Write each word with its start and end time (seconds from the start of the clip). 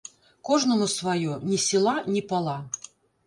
Кожнаму 0.47 0.87
сваё, 0.93 1.35
ні 1.51 1.59
села, 1.67 1.95
ні 2.13 2.21
пала. 2.31 2.57